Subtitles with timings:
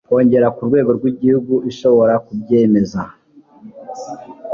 [0.07, 3.01] kongere ku rwego rw'igihugu ishobora kubyemeza